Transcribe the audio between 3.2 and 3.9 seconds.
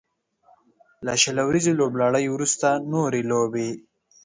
لوبې